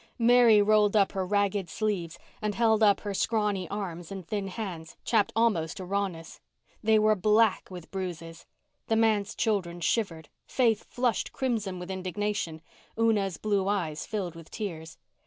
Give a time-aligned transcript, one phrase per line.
[0.17, 4.97] Mary rolled up her ragged sleeves, and held up her scrawny arms and thin hands,
[5.05, 6.41] chapped almost to rawness.
[6.81, 8.47] They were black with bruises.
[8.87, 10.27] The manse children shivered.
[10.47, 12.63] Faith flushed crimson with indignation.
[12.97, 14.97] Una's blue eyes filled with tears.